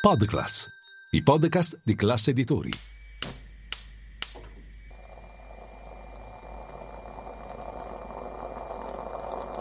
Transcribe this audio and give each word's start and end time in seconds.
Podclass, 0.00 0.66
i 1.10 1.22
podcast 1.22 1.78
di 1.84 1.94
classe 1.94 2.30
editori. 2.30 2.70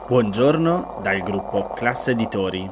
Buongiorno 0.08 1.00
dal 1.02 1.20
gruppo 1.24 1.74
Classe 1.74 2.12
Editori. 2.12 2.72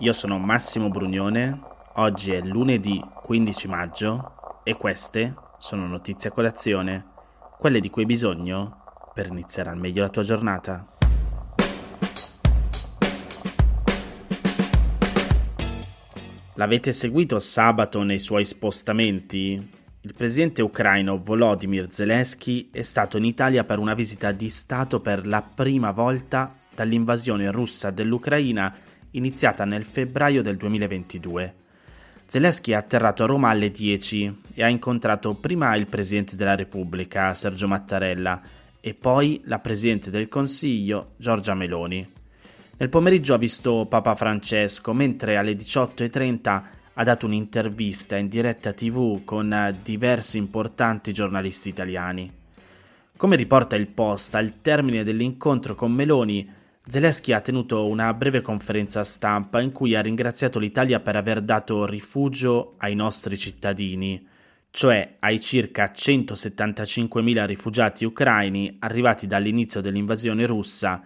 Io 0.00 0.12
sono 0.12 0.36
Massimo 0.36 0.90
Brugnone. 0.90 1.58
Oggi 1.94 2.32
è 2.32 2.42
lunedì 2.42 3.02
15 3.22 3.66
maggio 3.66 4.60
e 4.62 4.76
queste 4.76 5.34
sono 5.56 5.86
notizie 5.86 6.28
a 6.28 6.32
colazione, 6.34 7.06
quelle 7.58 7.80
di 7.80 7.88
cui 7.88 8.02
hai 8.02 8.08
bisogno 8.08 8.82
per 9.14 9.28
iniziare 9.28 9.70
al 9.70 9.78
meglio 9.78 10.02
la 10.02 10.10
tua 10.10 10.22
giornata. 10.22 10.95
L'avete 16.58 16.92
seguito 16.92 17.38
sabato 17.38 18.02
nei 18.02 18.18
suoi 18.18 18.46
spostamenti? 18.46 19.60
Il 20.00 20.14
presidente 20.14 20.62
ucraino 20.62 21.20
Volodymyr 21.22 21.88
Zelensky 21.90 22.70
è 22.72 22.80
stato 22.80 23.18
in 23.18 23.24
Italia 23.24 23.62
per 23.64 23.78
una 23.78 23.92
visita 23.92 24.32
di 24.32 24.48
Stato 24.48 25.00
per 25.00 25.26
la 25.26 25.42
prima 25.42 25.90
volta 25.90 26.56
dall'invasione 26.74 27.50
russa 27.50 27.90
dell'Ucraina 27.90 28.74
iniziata 29.10 29.66
nel 29.66 29.84
febbraio 29.84 30.40
del 30.40 30.56
2022. 30.56 31.54
Zelensky 32.24 32.72
è 32.72 32.76
atterrato 32.76 33.24
a 33.24 33.26
Roma 33.26 33.50
alle 33.50 33.70
10 33.70 34.40
e 34.54 34.64
ha 34.64 34.68
incontrato 34.68 35.34
prima 35.34 35.76
il 35.76 35.86
Presidente 35.86 36.36
della 36.36 36.54
Repubblica, 36.54 37.34
Sergio 37.34 37.68
Mattarella, 37.68 38.40
e 38.80 38.94
poi 38.94 39.42
la 39.44 39.58
Presidente 39.58 40.08
del 40.08 40.28
Consiglio, 40.28 41.12
Giorgia 41.18 41.52
Meloni. 41.52 42.15
Nel 42.78 42.90
pomeriggio 42.90 43.32
ha 43.32 43.38
visto 43.38 43.86
Papa 43.88 44.14
Francesco, 44.14 44.92
mentre 44.92 45.38
alle 45.38 45.52
18.30 45.54 46.62
ha 46.92 47.02
dato 47.02 47.24
un'intervista 47.24 48.16
in 48.16 48.28
diretta 48.28 48.74
tv 48.74 49.24
con 49.24 49.74
diversi 49.82 50.36
importanti 50.36 51.14
giornalisti 51.14 51.70
italiani. 51.70 52.30
Come 53.16 53.36
riporta 53.36 53.76
il 53.76 53.86
Post, 53.86 54.34
al 54.34 54.60
termine 54.60 55.04
dell'incontro 55.04 55.74
con 55.74 55.90
Meloni, 55.90 56.46
Zelensky 56.86 57.32
ha 57.32 57.40
tenuto 57.40 57.86
una 57.86 58.12
breve 58.12 58.42
conferenza 58.42 59.04
stampa 59.04 59.62
in 59.62 59.72
cui 59.72 59.94
ha 59.94 60.02
ringraziato 60.02 60.58
l'Italia 60.58 61.00
per 61.00 61.16
aver 61.16 61.40
dato 61.40 61.86
rifugio 61.86 62.74
ai 62.76 62.94
nostri 62.94 63.38
cittadini, 63.38 64.22
cioè 64.68 65.16
ai 65.20 65.40
circa 65.40 65.92
175.000 65.94 67.46
rifugiati 67.46 68.04
ucraini 68.04 68.76
arrivati 68.80 69.26
dall'inizio 69.26 69.80
dell'invasione 69.80 70.44
russa 70.44 71.02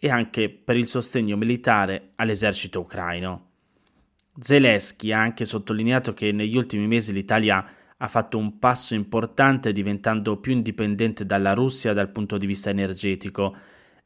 e 0.00 0.10
anche 0.10 0.48
per 0.48 0.76
il 0.76 0.86
sostegno 0.86 1.36
militare 1.36 2.12
all'esercito 2.16 2.80
ucraino. 2.80 3.48
Zelensky 4.38 5.12
ha 5.12 5.20
anche 5.20 5.44
sottolineato 5.44 6.14
che 6.14 6.32
negli 6.32 6.56
ultimi 6.56 6.86
mesi 6.86 7.12
l'Italia 7.12 7.64
ha 7.98 8.08
fatto 8.08 8.38
un 8.38 8.58
passo 8.58 8.94
importante 8.94 9.72
diventando 9.72 10.38
più 10.38 10.52
indipendente 10.52 11.26
dalla 11.26 11.52
Russia 11.52 11.92
dal 11.92 12.10
punto 12.10 12.38
di 12.38 12.46
vista 12.46 12.70
energetico 12.70 13.54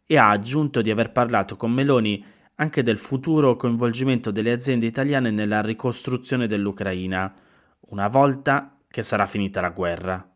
e 0.05 0.17
ha 0.17 0.31
aggiunto 0.31 0.83
di 0.83 0.91
aver 0.91 1.13
parlato 1.13 1.57
con 1.57 1.71
Meloni 1.71 2.25
anche 2.57 2.83
del 2.83 2.99
futuro 2.99 3.55
coinvolgimento 3.55 4.33
delle 4.33 4.51
aziende 4.51 4.87
italiane 4.87 5.31
nella 5.31 5.61
ricostruzione 5.61 6.49
dell'Ucraina, 6.49 7.33
una 7.91 8.09
volta 8.09 8.79
che 8.89 9.03
sarà 9.03 9.27
finita 9.27 9.61
la 9.61 9.71
guerra. 9.71 10.29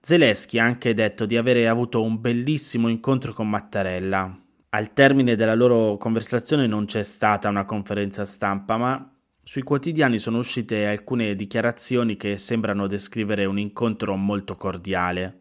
Zelensky 0.00 0.58
ha 0.58 0.64
anche 0.64 0.92
detto 0.94 1.24
di 1.24 1.36
avere 1.36 1.68
avuto 1.68 2.02
un 2.02 2.20
bellissimo 2.20 2.88
incontro 2.88 3.32
con 3.32 3.48
Mattarella, 3.48 4.36
al 4.74 4.94
termine 4.94 5.34
della 5.34 5.54
loro 5.54 5.98
conversazione 5.98 6.66
non 6.66 6.86
c'è 6.86 7.02
stata 7.02 7.50
una 7.50 7.66
conferenza 7.66 8.24
stampa, 8.24 8.78
ma 8.78 9.14
sui 9.42 9.62
quotidiani 9.62 10.16
sono 10.16 10.38
uscite 10.38 10.86
alcune 10.86 11.34
dichiarazioni 11.34 12.16
che 12.16 12.38
sembrano 12.38 12.86
descrivere 12.86 13.44
un 13.44 13.58
incontro 13.58 14.16
molto 14.16 14.54
cordiale. 14.56 15.40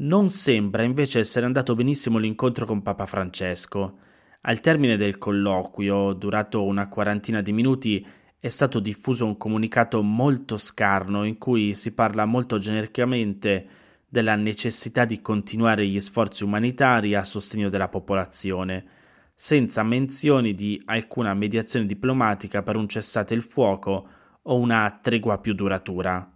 Non 0.00 0.28
sembra 0.30 0.82
invece 0.82 1.20
essere 1.20 1.46
andato 1.46 1.76
benissimo 1.76 2.18
l'incontro 2.18 2.66
con 2.66 2.82
Papa 2.82 3.06
Francesco. 3.06 3.98
Al 4.40 4.60
termine 4.60 4.96
del 4.96 5.16
colloquio, 5.18 6.12
durato 6.14 6.64
una 6.64 6.88
quarantina 6.88 7.42
di 7.42 7.52
minuti, 7.52 8.04
è 8.40 8.48
stato 8.48 8.80
diffuso 8.80 9.26
un 9.26 9.36
comunicato 9.36 10.02
molto 10.02 10.56
scarno 10.56 11.22
in 11.22 11.38
cui 11.38 11.72
si 11.72 11.94
parla 11.94 12.24
molto 12.24 12.58
genericamente 12.58 13.68
della 14.12 14.34
necessità 14.34 15.04
di 15.04 15.20
continuare 15.22 15.86
gli 15.86 16.00
sforzi 16.00 16.42
umanitari 16.42 17.14
a 17.14 17.22
sostegno 17.22 17.68
della 17.68 17.86
popolazione, 17.86 18.84
senza 19.32 19.84
menzioni 19.84 20.52
di 20.52 20.82
alcuna 20.86 21.32
mediazione 21.32 21.86
diplomatica 21.86 22.62
per 22.62 22.74
un 22.74 22.88
cessate 22.88 23.34
il 23.34 23.42
fuoco 23.42 24.08
o 24.42 24.58
una 24.58 24.98
tregua 25.00 25.38
più 25.38 25.54
duratura. 25.54 26.28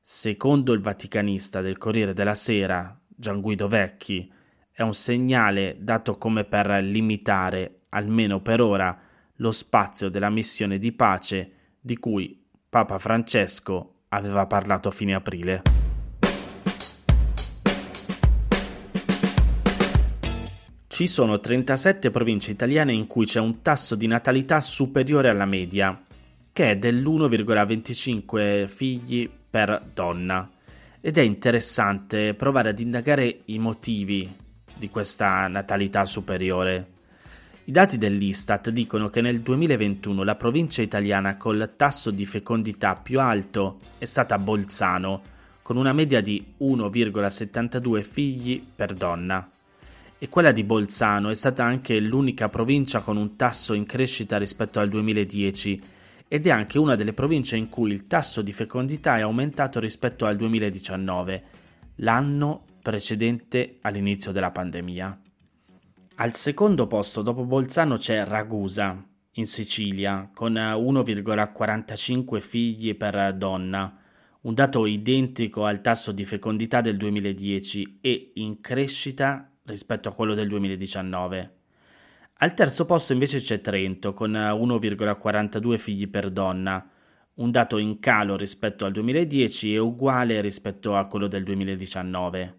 Secondo 0.00 0.72
il 0.72 0.80
vaticanista 0.80 1.60
del 1.60 1.76
Corriere 1.76 2.14
della 2.14 2.34
Sera, 2.34 2.96
Gian 3.08 3.40
Guido 3.40 3.66
Vecchi, 3.66 4.32
è 4.70 4.82
un 4.82 4.94
segnale 4.94 5.76
dato 5.80 6.18
come 6.18 6.44
per 6.44 6.68
limitare, 6.84 7.80
almeno 7.88 8.40
per 8.40 8.60
ora, 8.60 8.96
lo 9.40 9.50
spazio 9.50 10.08
della 10.08 10.30
missione 10.30 10.78
di 10.78 10.92
pace 10.92 11.52
di 11.80 11.96
cui 11.96 12.46
Papa 12.70 12.98
Francesco 13.00 14.02
aveva 14.08 14.46
parlato 14.46 14.86
a 14.86 14.92
fine 14.92 15.14
aprile. 15.14 15.77
Ci 20.98 21.06
sono 21.06 21.38
37 21.38 22.10
province 22.10 22.50
italiane 22.50 22.92
in 22.92 23.06
cui 23.06 23.24
c'è 23.24 23.38
un 23.38 23.62
tasso 23.62 23.94
di 23.94 24.08
natalità 24.08 24.60
superiore 24.60 25.28
alla 25.28 25.44
media, 25.44 25.96
che 26.52 26.72
è 26.72 26.76
dell'1,25 26.76 28.66
figli 28.66 29.30
per 29.48 29.80
donna. 29.94 30.50
Ed 31.00 31.16
è 31.16 31.20
interessante 31.20 32.34
provare 32.34 32.70
ad 32.70 32.80
indagare 32.80 33.42
i 33.44 33.60
motivi 33.60 34.28
di 34.74 34.90
questa 34.90 35.46
natalità 35.46 36.04
superiore. 36.04 36.88
I 37.66 37.70
dati 37.70 37.96
dell'Istat 37.96 38.70
dicono 38.70 39.08
che 39.08 39.20
nel 39.20 39.38
2021 39.38 40.24
la 40.24 40.34
provincia 40.34 40.82
italiana 40.82 41.36
col 41.36 41.74
tasso 41.76 42.10
di 42.10 42.26
fecondità 42.26 42.96
più 42.96 43.20
alto 43.20 43.78
è 43.98 44.04
stata 44.04 44.36
Bolzano, 44.36 45.22
con 45.62 45.76
una 45.76 45.92
media 45.92 46.20
di 46.20 46.44
1,72 46.58 48.02
figli 48.02 48.60
per 48.74 48.94
donna 48.94 49.48
e 50.18 50.28
quella 50.28 50.50
di 50.50 50.64
Bolzano 50.64 51.30
è 51.30 51.34
stata 51.34 51.64
anche 51.64 52.00
l'unica 52.00 52.48
provincia 52.48 53.00
con 53.00 53.16
un 53.16 53.36
tasso 53.36 53.72
in 53.74 53.86
crescita 53.86 54.36
rispetto 54.36 54.80
al 54.80 54.88
2010 54.88 55.82
ed 56.26 56.46
è 56.46 56.50
anche 56.50 56.78
una 56.78 56.96
delle 56.96 57.12
province 57.12 57.56
in 57.56 57.68
cui 57.68 57.92
il 57.92 58.06
tasso 58.06 58.42
di 58.42 58.52
fecondità 58.52 59.16
è 59.16 59.20
aumentato 59.20 59.80
rispetto 59.80 60.26
al 60.26 60.36
2019, 60.36 61.42
l'anno 61.96 62.64
precedente 62.82 63.78
all'inizio 63.82 64.32
della 64.32 64.50
pandemia. 64.50 65.20
Al 66.16 66.34
secondo 66.34 66.86
posto 66.86 67.22
dopo 67.22 67.44
Bolzano 67.44 67.96
c'è 67.96 68.24
Ragusa, 68.24 69.02
in 69.32 69.46
Sicilia, 69.46 70.28
con 70.34 70.54
1,45 70.54 72.40
figli 72.40 72.96
per 72.96 73.34
donna, 73.34 73.96
un 74.40 74.54
dato 74.54 74.84
identico 74.84 75.64
al 75.64 75.80
tasso 75.80 76.10
di 76.10 76.24
fecondità 76.24 76.80
del 76.80 76.96
2010 76.96 77.98
e 78.00 78.32
in 78.34 78.60
crescita 78.60 79.48
rispetto 79.68 80.08
a 80.08 80.12
quello 80.12 80.34
del 80.34 80.48
2019. 80.48 81.52
Al 82.40 82.54
terzo 82.54 82.84
posto 82.84 83.12
invece 83.12 83.38
c'è 83.38 83.60
Trento 83.60 84.14
con 84.14 84.32
1,42 84.32 85.76
figli 85.76 86.08
per 86.08 86.30
donna, 86.30 86.88
un 87.34 87.50
dato 87.50 87.78
in 87.78 87.98
calo 88.00 88.36
rispetto 88.36 88.84
al 88.84 88.92
2010 88.92 89.74
e 89.74 89.78
uguale 89.78 90.40
rispetto 90.40 90.96
a 90.96 91.06
quello 91.06 91.26
del 91.26 91.44
2019. 91.44 92.56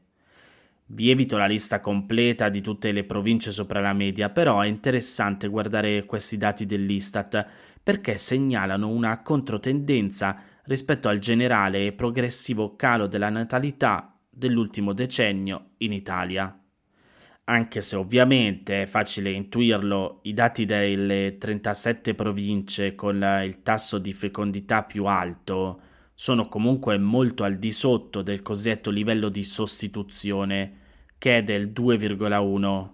Vi 0.92 1.10
evito 1.10 1.38
la 1.38 1.46
lista 1.46 1.80
completa 1.80 2.50
di 2.50 2.62
tutte 2.62 2.92
le 2.92 3.04
province 3.04 3.52
sopra 3.52 3.80
la 3.80 3.94
media, 3.94 4.30
però 4.30 4.62
è 4.62 4.68
interessante 4.68 5.48
guardare 5.48 6.06
questi 6.06 6.38
dati 6.38 6.66
dell'Istat 6.66 7.46
perché 7.82 8.18
segnalano 8.18 8.90
una 8.90 9.22
controtendenza 9.22 10.42
rispetto 10.64 11.08
al 11.08 11.20
generale 11.20 11.86
e 11.86 11.94
progressivo 11.94 12.76
calo 12.76 13.08
della 13.08 13.30
natalità 13.30 14.14
dell'ultimo 14.30 14.94
decennio 14.94 15.72
in 15.78 15.94
Italia 15.94 16.60
anche 17.50 17.82
se 17.82 17.96
ovviamente 17.96 18.84
è 18.84 18.86
facile 18.86 19.32
intuirlo, 19.32 20.20
i 20.24 20.36
dati 20.36 20.66
delle 20.66 21.38
37 21.40 22.14
province 22.14 22.94
con 22.94 23.16
il 23.44 23.64
tasso 23.64 23.98
di 23.98 24.14
fecondità 24.14 24.84
più 24.84 25.06
alto 25.06 25.82
sono 26.14 26.48
comunque 26.48 27.00
molto 27.00 27.44
al 27.44 27.58
di 27.58 27.72
sotto 27.72 28.22
del 28.22 28.44
cosiddetto 28.44 28.92
livello 28.92 29.30
di 29.30 29.44
sostituzione 29.44 30.78
che 31.18 31.38
è 31.38 31.44
del 31.44 31.70
2,1, 31.70 32.90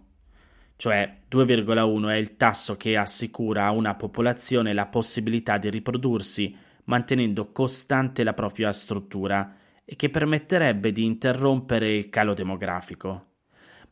cioè 0.77 1.17
2,1 1.29 2.09
è 2.09 2.15
il 2.15 2.37
tasso 2.37 2.77
che 2.77 2.95
assicura 2.95 3.65
a 3.65 3.71
una 3.71 3.95
popolazione 3.95 4.73
la 4.73 4.85
possibilità 4.85 5.57
di 5.57 5.69
riprodursi 5.69 6.55
mantenendo 6.85 7.51
costante 7.51 8.23
la 8.23 8.33
propria 8.33 8.71
struttura 8.71 9.53
e 9.83 9.97
che 9.97 10.09
permetterebbe 10.09 10.93
di 10.93 11.03
interrompere 11.03 11.93
il 11.93 12.07
calo 12.07 12.33
demografico. 12.33 13.33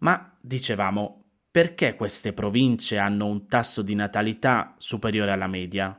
Ma 0.04 0.38
dicevamo, 0.40 1.24
perché 1.52 1.96
queste 1.96 2.32
province 2.32 2.98
hanno 2.98 3.26
un 3.26 3.48
tasso 3.48 3.82
di 3.82 3.96
natalità 3.96 4.76
superiore 4.78 5.32
alla 5.32 5.48
media? 5.48 5.98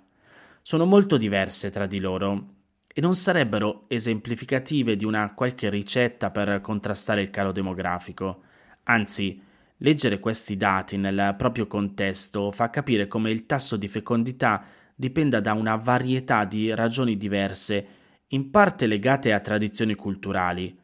sono 0.66 0.86
molto 0.86 1.18
diverse 1.18 1.70
tra 1.70 1.84
di 1.84 2.00
loro 2.00 2.52
e 2.86 3.02
non 3.02 3.14
sarebbero 3.14 3.84
esemplificative 3.88 4.96
di 4.96 5.04
una 5.04 5.34
qualche 5.34 5.68
ricetta 5.68 6.30
per 6.30 6.62
contrastare 6.62 7.20
il 7.20 7.28
calo 7.28 7.52
demografico. 7.52 8.44
Anzi, 8.84 9.42
leggere 9.76 10.20
questi 10.20 10.56
dati 10.56 10.96
nel 10.96 11.34
proprio 11.36 11.66
contesto 11.66 12.50
fa 12.50 12.70
capire 12.70 13.06
come 13.06 13.30
il 13.30 13.44
tasso 13.44 13.76
di 13.76 13.88
fecondità 13.88 14.64
dipenda 14.94 15.38
da 15.40 15.52
una 15.52 15.76
varietà 15.76 16.46
di 16.46 16.74
ragioni 16.74 17.18
diverse, 17.18 17.86
in 18.28 18.50
parte 18.50 18.86
legate 18.86 19.34
a 19.34 19.40
tradizioni 19.40 19.94
culturali 19.94 20.74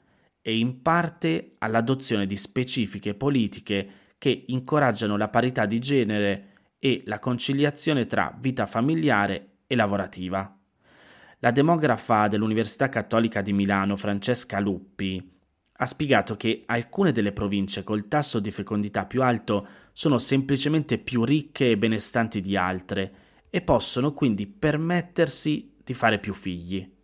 e 0.43 0.59
in 0.59 0.83
parte 0.83 1.57
all'adozione 1.59 2.27
di 2.27 2.37
specifiche 2.37 3.15
politiche 3.15 3.89
che 4.19 4.45
incoraggiano 4.49 5.17
la 5.17 5.29
parità 5.29 5.67
di 5.67 5.79
genere 5.79 6.49
e 6.79 7.03
la 7.07 7.19
conciliazione 7.19 8.07
tra 8.07 8.37
vita 8.39 8.67
familiare 8.67 9.59
e 9.67 9.75
lavorativa. 9.75 10.57
La 11.41 11.51
demografa 11.51 12.29
dell'Università 12.29 12.89
Cattolica 12.89 13.41
di 13.41 13.53
Milano, 13.53 13.97
Francesca 13.97 14.61
Luppi, 14.61 15.39
ha 15.73 15.87
spiegato 15.87 16.37
che 16.37 16.65
alcune 16.67 17.13
delle 17.13 17.33
province 17.33 17.83
col 17.83 18.09
tasso 18.09 18.41
di 18.41 18.51
fecondità 18.51 19.07
più 19.07 19.23
alto 19.23 19.67
sono 19.95 20.19
semplicemente 20.19 20.99
più 20.99 21.25
ricche 21.25 21.71
e 21.71 21.79
benestanti 21.79 22.43
di 22.43 22.57
altre 22.57 23.13
e 23.49 23.63
possono 23.63 24.13
quindi 24.13 24.47
permettersi 24.47 25.77
di 25.83 25.95
fare 25.95 26.19
più 26.19 26.35
figli. 26.35 26.99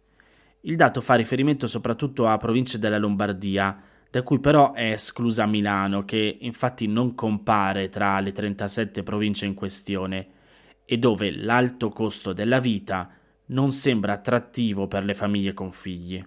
Il 0.66 0.74
dato 0.74 1.00
fa 1.00 1.14
riferimento 1.14 1.68
soprattutto 1.68 2.26
a 2.26 2.38
province 2.38 2.80
della 2.80 2.98
Lombardia, 2.98 3.80
da 4.10 4.22
cui 4.24 4.40
però 4.40 4.72
è 4.72 4.90
esclusa 4.90 5.46
Milano, 5.46 6.04
che 6.04 6.38
infatti 6.40 6.88
non 6.88 7.14
compare 7.14 7.88
tra 7.88 8.18
le 8.18 8.32
37 8.32 9.04
province 9.04 9.46
in 9.46 9.54
questione, 9.54 10.26
e 10.84 10.98
dove 10.98 11.30
l'alto 11.30 11.88
costo 11.88 12.32
della 12.32 12.58
vita 12.58 13.08
non 13.46 13.70
sembra 13.70 14.14
attrattivo 14.14 14.88
per 14.88 15.04
le 15.04 15.14
famiglie 15.14 15.54
con 15.54 15.70
figli. 15.70 16.20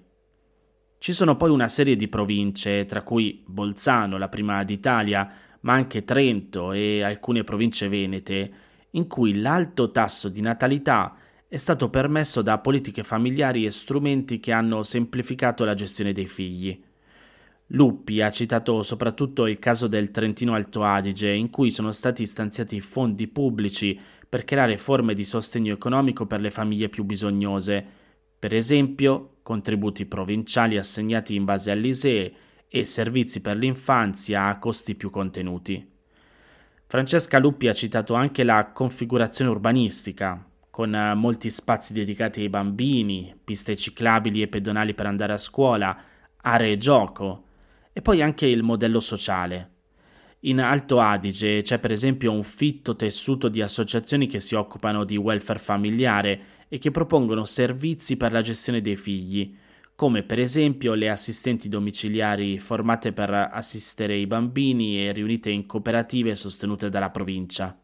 Ci 0.98 1.12
sono 1.12 1.36
poi 1.36 1.50
una 1.50 1.68
serie 1.68 1.98
di 1.98 2.08
province, 2.08 2.86
tra 2.86 3.02
cui 3.02 3.44
Bolzano, 3.46 4.18
la 4.18 4.30
prima 4.30 4.64
d'Italia, 4.64 5.30
ma 5.62 5.74
anche 5.74 6.06
Trento 6.06 6.72
e 6.72 7.04
alcune 7.04 7.44
province 7.44 7.90
venete, 7.90 8.52
in 8.92 9.06
cui 9.08 9.42
l'alto 9.42 9.92
tasso 9.92 10.30
di 10.30 10.40
natalità 10.40 11.14
è 11.52 11.58
stato 11.58 11.90
permesso 11.90 12.44
da 12.44 12.60
politiche 12.60 13.02
familiari 13.02 13.66
e 13.66 13.72
strumenti 13.72 14.40
che 14.40 14.52
hanno 14.52 14.84
semplificato 14.84 15.66
la 15.66 15.74
gestione 15.74 16.14
dei 16.14 16.28
figli. 16.28 16.80
Luppi 17.74 18.22
ha 18.22 18.30
citato 18.30 18.84
soprattutto 18.84 19.48
il 19.48 19.58
caso 19.58 19.88
del 19.88 20.12
Trentino 20.12 20.54
Alto 20.54 20.84
Adige, 20.84 21.32
in 21.32 21.50
cui 21.50 21.72
sono 21.72 21.92
stati 21.92 22.28
stanziati 22.28 22.80
fondi 22.82 23.28
pubblici 23.28 24.00
per 24.30 24.44
creare 24.44 24.78
forme 24.78 25.16
di 25.16 25.26
sostegno 25.26 25.74
economico 25.74 26.28
per 26.28 26.40
le 26.40 26.52
famiglie 26.52 26.88
più 26.88 27.04
bisognose, 27.04 27.84
per 28.38 28.54
esempio 28.54 29.38
contributi 29.42 30.06
provinciali 30.06 30.78
assegnati 30.78 31.34
in 31.34 31.46
base 31.46 31.72
all'ISEE 31.72 32.34
e 32.68 32.86
servizi 32.86 33.42
per 33.42 33.58
l'infanzia 33.58 34.46
a 34.46 34.60
costi 34.60 34.94
più 34.94 35.10
contenuti. 35.10 35.94
Francesca 36.86 37.40
Luppi 37.40 37.68
ha 37.68 37.74
citato 37.74 38.14
anche 38.14 38.44
la 38.44 38.70
configurazione 38.72 39.50
urbanistica, 39.50 40.44
con 40.70 41.14
molti 41.16 41.50
spazi 41.50 41.94
dedicati 41.94 42.42
ai 42.42 42.50
bambini, 42.50 43.36
piste 43.44 43.76
ciclabili 43.76 44.42
e 44.42 44.48
pedonali 44.48 44.94
per 44.94 45.08
andare 45.08 45.34
a 45.34 45.38
scuola, 45.38 45.98
aree 46.38 46.78
gioco, 46.78 47.46
e 47.92 48.02
poi 48.02 48.22
anche 48.22 48.46
il 48.46 48.64
modello 48.64 49.00
sociale. 49.00 49.72
In 50.44 50.62
Alto 50.62 51.02
Adige 51.02 51.62
c'è 51.62 51.80
per 51.80 51.92
esempio 51.92 52.32
un 52.32 52.44
fitto 52.44 52.96
tessuto 52.96 53.50
di 53.50 53.62
associazioni 53.62 54.26
che 54.28 54.40
si 54.40 54.56
occupano 54.56 55.04
di 55.04 55.18
welfare 55.18 55.60
familiare 55.60 56.42
e 56.70 56.78
che 56.78 56.92
propongono 56.92 57.44
servizi 57.44 58.16
per 58.16 58.32
la 58.32 58.42
gestione 58.42 58.80
dei 58.80 58.96
figli, 58.96 59.54
come 59.96 60.24
per 60.24 60.40
esempio 60.40 60.94
le 60.94 61.10
assistenti 61.10 61.68
domiciliari 61.68 62.58
formate 62.58 63.12
per 63.12 63.50
assistere 63.52 64.16
i 64.16 64.28
bambini 64.28 65.06
e 65.06 65.12
riunite 65.12 65.50
in 65.50 65.66
cooperative 65.66 66.36
sostenute 66.36 66.88
dalla 66.88 67.10
provincia. 67.10 67.78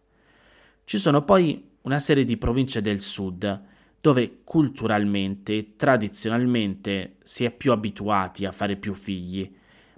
Ci 0.85 0.97
sono 0.97 1.25
poi 1.25 1.73
una 1.85 1.99
serie 1.99 2.23
di 2.23 2.37
province 2.37 2.81
del 2.81 2.99
sud, 2.99 3.61
dove 4.01 4.41
culturalmente 4.43 5.55
e 5.55 5.73
tradizionalmente 5.75 7.17
si 7.23 7.45
è 7.45 7.51
più 7.51 7.71
abituati 7.71 8.45
a 8.45 8.51
fare 8.51 8.75
più 8.75 8.93
figli, 8.93 9.51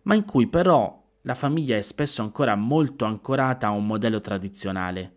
ma 0.03 0.15
in 0.15 0.23
cui 0.23 0.47
però 0.47 1.03
la 1.21 1.33
famiglia 1.33 1.75
è 1.75 1.81
spesso 1.81 2.21
ancora 2.21 2.55
molto 2.55 3.05
ancorata 3.05 3.67
a 3.67 3.71
un 3.71 3.85
modello 3.85 4.21
tradizionale. 4.21 5.13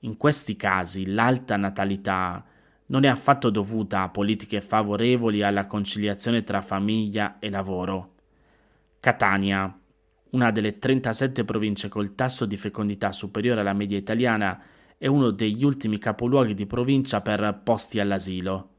In 0.00 0.16
questi 0.16 0.56
casi 0.56 1.06
l'alta 1.06 1.56
natalità 1.56 2.44
non 2.86 3.04
è 3.04 3.08
affatto 3.08 3.50
dovuta 3.50 4.02
a 4.02 4.08
politiche 4.08 4.60
favorevoli 4.60 5.42
alla 5.42 5.66
conciliazione 5.66 6.42
tra 6.42 6.60
famiglia 6.60 7.38
e 7.38 7.50
lavoro. 7.50 8.14
Catania, 9.00 9.78
una 10.30 10.50
delle 10.50 10.78
37 10.78 11.44
province 11.44 11.88
col 11.88 12.14
tasso 12.14 12.46
di 12.46 12.56
fecondità 12.56 13.12
superiore 13.12 13.60
alla 13.60 13.72
media 13.72 13.98
italiana, 13.98 14.60
è 14.98 15.06
uno 15.06 15.30
degli 15.30 15.62
ultimi 15.62 15.96
capoluoghi 15.98 16.54
di 16.54 16.66
provincia 16.66 17.20
per 17.20 17.60
posti 17.62 18.00
all'asilo. 18.00 18.70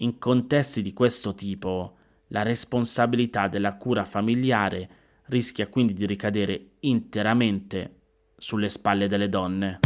In 0.00 0.18
contesti 0.18 0.82
di 0.82 0.92
questo 0.92 1.34
tipo, 1.34 1.96
la 2.28 2.42
responsabilità 2.42 3.48
della 3.48 3.76
cura 3.76 4.04
familiare 4.04 4.88
rischia 5.24 5.66
quindi 5.68 5.94
di 5.94 6.04
ricadere 6.04 6.72
interamente 6.80 7.94
sulle 8.36 8.68
spalle 8.68 9.08
delle 9.08 9.30
donne. 9.30 9.80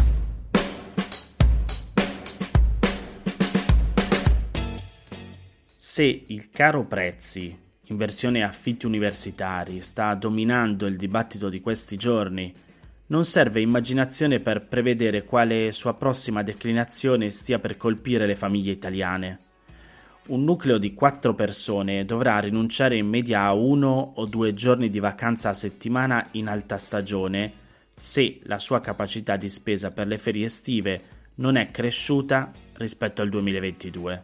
Se 5.77 6.25
il 6.27 6.51
caro 6.51 6.85
prezzi 6.87 7.57
in 7.87 7.97
versione 7.97 8.43
affitti 8.43 8.87
universitari 8.87 9.81
sta 9.81 10.15
dominando 10.15 10.87
il 10.87 10.97
dibattito 10.97 11.49
di 11.49 11.61
questi 11.61 11.97
giorni, 11.97 12.53
non 13.13 13.27
serve 13.27 13.61
immaginazione 13.61 14.41
per 14.41 14.67
prevedere 14.67 15.23
quale 15.23 15.71
sua 15.71 15.93
prossima 15.93 16.43
declinazione 16.43 17.29
stia 17.29 17.59
per 17.59 17.77
colpire 17.77 18.27
le 18.27 18.37
famiglie 18.37 18.73
italiane 18.73 19.39
un 20.25 20.45
nucleo 20.45 20.79
di 20.79 20.95
quattro 20.95 21.35
persone 21.35 22.05
dovrà 22.05 22.39
rinunciare 22.39 22.97
in 22.97 23.09
media 23.09 23.43
a 23.43 23.55
uno 23.55 24.13
o 24.15 24.25
due 24.25 24.55
giorni 24.55 24.89
di 24.89 25.01
vacanza 25.01 25.49
a 25.49 25.55
settimana 25.55 26.29
in 26.33 26.47
alta 26.47 26.79
stagione 26.79 27.53
se 27.95 28.39
la 28.45 28.59
sua 28.59 28.81
capacità 28.81 29.37
di 29.37 29.49
spesa 29.49 29.91
per 29.91 30.07
le 30.07 30.19
ferie 30.19 30.45
estive 30.45 31.03
non 31.37 31.57
è 31.57 31.73
cresciuta 31.73 32.53
rispetto 32.75 33.21
al 33.21 33.31
2022. 33.31 34.23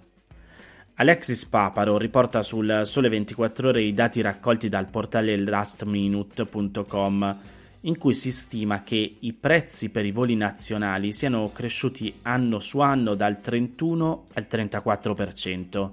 Alexis 0.94 1.44
Paparo 1.46 1.98
riporta 1.98 2.42
sul 2.42 2.82
Sole 2.84 3.08
24 3.08 3.68
Ore 3.68 3.82
i 3.82 3.92
dati 3.92 4.20
raccolti 4.20 4.68
dal 4.68 4.88
portale 4.88 5.36
lastminute.com 5.36 7.38
in 7.82 7.96
cui 7.96 8.14
si 8.14 8.32
stima 8.32 8.82
che 8.82 9.16
i 9.20 9.32
prezzi 9.32 9.90
per 9.90 10.04
i 10.04 10.10
voli 10.10 10.34
nazionali 10.34 11.12
siano 11.12 11.50
cresciuti 11.52 12.20
anno 12.22 12.58
su 12.58 12.80
anno 12.80 13.14
dal 13.14 13.40
31 13.40 14.26
al 14.34 14.46
34% 14.50 15.90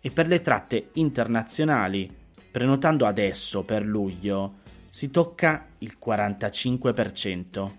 e 0.00 0.10
per 0.10 0.26
le 0.26 0.40
tratte 0.40 0.90
internazionali, 0.94 2.10
prenotando 2.50 3.04
adesso 3.04 3.62
per 3.64 3.84
luglio, 3.84 4.54
si 4.88 5.10
tocca 5.10 5.66
il 5.78 5.96
45%. 6.02 7.70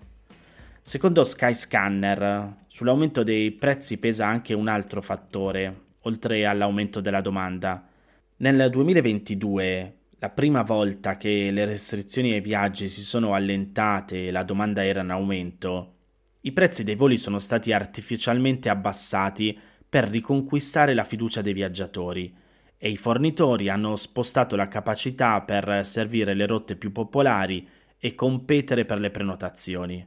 Secondo 0.82 1.24
Skyscanner, 1.24 2.56
sull'aumento 2.68 3.24
dei 3.24 3.52
prezzi 3.52 3.98
pesa 3.98 4.28
anche 4.28 4.54
un 4.54 4.68
altro 4.68 5.02
fattore, 5.02 5.82
oltre 6.02 6.46
all'aumento 6.46 7.00
della 7.00 7.22
domanda. 7.22 7.88
Nel 8.38 8.70
2022 8.70 9.99
la 10.20 10.30
prima 10.30 10.64
volta 10.64 11.16
che 11.16 11.50
le 11.50 11.64
restrizioni 11.64 12.34
ai 12.34 12.42
viaggi 12.42 12.90
si 12.90 13.02
sono 13.02 13.34
allentate 13.34 14.28
e 14.28 14.32
la 14.32 14.44
domanda 14.44 14.84
era 14.84 15.02
in 15.02 15.12
aumento, 15.12 15.94
i 16.42 16.52
prezzi 16.52 16.84
dei 16.84 16.96
voli 16.96 17.18
sono 17.18 17.40
stati 17.40 17.72
artificialmente 17.72 18.68
abbassati 18.68 19.58
per 19.88 20.10
riconquistare 20.10 20.94
la 20.94 21.06
fiducia 21.06 21.42
dei 21.42 21.54
viaggiatori 21.54 22.34
e 22.78 22.90
i 22.90 22.98
fornitori 22.98 23.70
hanno 23.70 23.96
spostato 23.96 24.56
la 24.56 24.68
capacità 24.68 25.42
per 25.42 25.86
servire 25.86 26.34
le 26.34 26.46
rotte 26.46 26.76
più 26.76 26.92
popolari 26.92 27.68
e 27.98 28.16
competere 28.16 28.86
per 28.86 29.00
le 29.00 29.12
prenotazioni. 29.12 30.06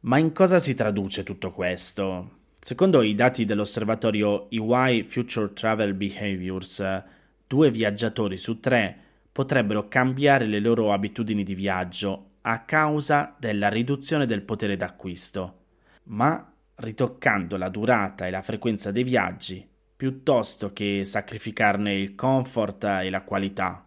Ma 0.00 0.18
in 0.18 0.32
cosa 0.32 0.58
si 0.58 0.74
traduce 0.74 1.22
tutto 1.24 1.50
questo? 1.50 2.38
Secondo 2.60 3.02
i 3.02 3.14
dati 3.14 3.44
dell'osservatorio 3.44 4.48
EY 4.50 5.02
Future 5.02 5.52
Travel 5.52 5.94
Behaviors, 5.94 7.02
due 7.46 7.70
viaggiatori 7.70 8.36
su 8.36 8.60
tre 8.60 9.01
potrebbero 9.32 9.88
cambiare 9.88 10.46
le 10.46 10.60
loro 10.60 10.92
abitudini 10.92 11.42
di 11.42 11.54
viaggio 11.54 12.26
a 12.42 12.60
causa 12.60 13.34
della 13.38 13.68
riduzione 13.68 14.26
del 14.26 14.42
potere 14.42 14.76
d'acquisto, 14.76 15.60
ma 16.04 16.52
ritoccando 16.76 17.56
la 17.56 17.68
durata 17.68 18.26
e 18.26 18.30
la 18.30 18.42
frequenza 18.42 18.90
dei 18.90 19.04
viaggi 19.04 19.66
piuttosto 20.02 20.72
che 20.72 21.04
sacrificarne 21.04 21.94
il 21.94 22.16
comfort 22.16 22.82
e 22.82 23.08
la 23.08 23.22
qualità. 23.22 23.86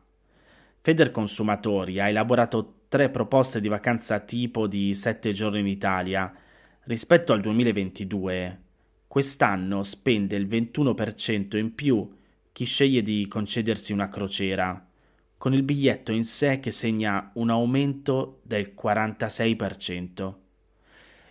Feder 0.79 1.11
Consumatori 1.11 1.99
ha 1.99 2.07
elaborato 2.07 2.83
tre 2.87 3.09
proposte 3.09 3.59
di 3.59 3.67
vacanza 3.67 4.21
tipo 4.21 4.65
di 4.65 4.93
sette 4.93 5.33
giorni 5.33 5.59
in 5.59 5.67
Italia. 5.67 6.33
Rispetto 6.83 7.33
al 7.33 7.41
2022, 7.41 8.61
quest'anno 9.07 9.83
spende 9.83 10.37
il 10.37 10.47
21% 10.47 11.57
in 11.57 11.75
più 11.75 12.09
chi 12.53 12.63
sceglie 12.63 13.01
di 13.01 13.27
concedersi 13.27 13.91
una 13.91 14.07
crociera, 14.07 14.87
con 15.37 15.53
il 15.53 15.63
biglietto 15.63 16.11
in 16.11 16.23
sé 16.23 16.59
che 16.59 16.71
segna 16.71 17.31
un 17.35 17.49
aumento 17.49 18.41
del 18.43 18.73
46%. 18.79 20.33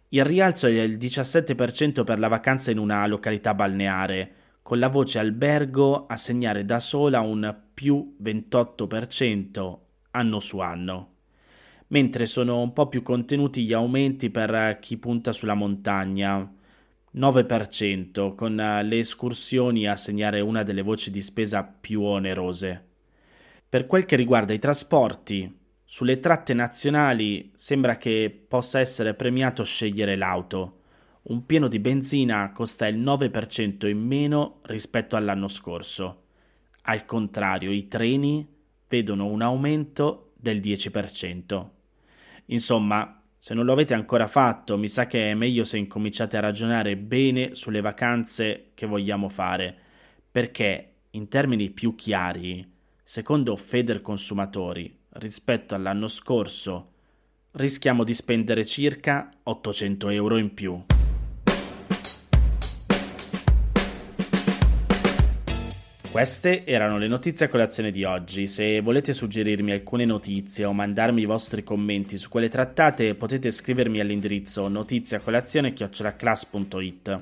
Il 0.08 0.24
rialzo 0.24 0.66
è 0.66 0.72
del 0.72 0.96
17% 0.96 2.04
per 2.04 2.18
la 2.18 2.28
vacanza 2.28 2.70
in 2.70 2.78
una 2.78 3.06
località 3.06 3.54
balneare, 3.54 4.32
con 4.62 4.78
la 4.78 4.88
voce 4.88 5.18
albergo 5.18 6.06
a 6.06 6.16
segnare 6.16 6.64
da 6.64 6.78
sola 6.78 7.20
un 7.20 7.54
più 7.74 8.16
28% 8.22 9.78
anno 10.10 10.40
su 10.40 10.58
anno 10.60 11.08
mentre 11.88 12.26
sono 12.26 12.60
un 12.60 12.72
po' 12.72 12.88
più 12.88 13.02
contenuti 13.02 13.64
gli 13.64 13.72
aumenti 13.72 14.30
per 14.30 14.78
chi 14.80 14.96
punta 14.96 15.32
sulla 15.32 15.54
montagna, 15.54 16.52
9%, 17.14 18.34
con 18.34 18.56
le 18.56 18.98
escursioni 18.98 19.86
a 19.86 19.94
segnare 19.94 20.40
una 20.40 20.64
delle 20.64 20.82
voci 20.82 21.12
di 21.12 21.22
spesa 21.22 21.62
più 21.62 22.02
onerose. 22.02 22.93
Per 23.74 23.88
quel 23.88 24.04
che 24.04 24.14
riguarda 24.14 24.52
i 24.52 24.60
trasporti, 24.60 25.52
sulle 25.84 26.20
tratte 26.20 26.54
nazionali 26.54 27.50
sembra 27.56 27.96
che 27.96 28.44
possa 28.46 28.78
essere 28.78 29.14
premiato 29.14 29.64
scegliere 29.64 30.14
l'auto. 30.14 30.82
Un 31.22 31.44
pieno 31.44 31.66
di 31.66 31.80
benzina 31.80 32.52
costa 32.52 32.86
il 32.86 33.00
9% 33.00 33.88
in 33.88 33.98
meno 33.98 34.60
rispetto 34.66 35.16
all'anno 35.16 35.48
scorso. 35.48 36.26
Al 36.82 37.04
contrario, 37.04 37.72
i 37.72 37.88
treni 37.88 38.46
vedono 38.86 39.26
un 39.26 39.42
aumento 39.42 40.34
del 40.36 40.60
10%. 40.60 41.68
Insomma, 42.44 43.22
se 43.36 43.54
non 43.54 43.64
lo 43.64 43.72
avete 43.72 43.94
ancora 43.94 44.28
fatto, 44.28 44.78
mi 44.78 44.86
sa 44.86 45.08
che 45.08 45.32
è 45.32 45.34
meglio 45.34 45.64
se 45.64 45.78
incominciate 45.78 46.36
a 46.36 46.42
ragionare 46.42 46.96
bene 46.96 47.56
sulle 47.56 47.80
vacanze 47.80 48.70
che 48.74 48.86
vogliamo 48.86 49.28
fare, 49.28 49.76
perché 50.30 50.90
in 51.10 51.26
termini 51.26 51.70
più 51.70 51.96
chiari, 51.96 52.73
secondo 53.04 53.54
Feder 53.56 54.00
Consumatori, 54.00 55.00
rispetto 55.10 55.74
all'anno 55.74 56.08
scorso, 56.08 56.92
rischiamo 57.52 58.02
di 58.02 58.14
spendere 58.14 58.64
circa 58.64 59.28
800 59.42 60.08
euro 60.08 60.38
in 60.38 60.54
più. 60.54 60.82
Queste 66.10 66.64
erano 66.64 66.96
le 66.96 67.08
notizie 67.08 67.44
a 67.46 67.48
colazione 67.48 67.90
di 67.90 68.04
oggi. 68.04 68.46
Se 68.46 68.80
volete 68.80 69.12
suggerirmi 69.12 69.72
alcune 69.72 70.04
notizie 70.04 70.64
o 70.64 70.72
mandarmi 70.72 71.22
i 71.22 71.26
vostri 71.26 71.64
commenti 71.64 72.16
su 72.16 72.28
quelle 72.28 72.48
trattate, 72.48 73.16
potete 73.16 73.50
scrivermi 73.50 73.98
all'indirizzo 73.98 74.68
notiziacolazione.it. 74.68 77.20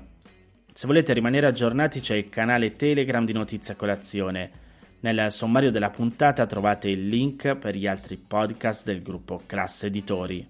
Se 0.75 0.87
volete 0.87 1.15
rimanere 1.15 1.47
aggiornati 1.47 2.01
c'è 2.01 2.17
il 2.17 2.29
canale 2.29 2.77
Telegram 2.77 3.25
di 3.25 3.33
Notizia 3.33 3.77
Colazione. 3.77 4.62
Nel 5.03 5.33
sommario 5.33 5.73
della 5.73 5.91
puntata 5.91 6.47
trovate 6.47 6.89
il 6.89 7.09
link 7.09 7.57
per 7.57 7.75
gli 7.75 7.89
altri 7.89 8.17
podcast 8.17 8.87
del 8.87 9.03
gruppo 9.03 9.43
Classe 9.47 9.89
Editori. 9.89 10.49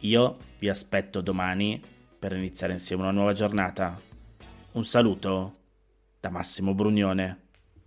Io 0.00 0.36
vi 0.60 0.68
aspetto 0.68 1.20
domani 1.20 1.82
per 2.16 2.34
iniziare 2.34 2.74
insieme 2.74 3.02
una 3.02 3.10
nuova 3.10 3.32
giornata. 3.32 4.00
Un 4.72 4.84
saluto 4.84 5.54
da 6.20 6.30
Massimo 6.30 6.72
Brugnone. 6.72 7.43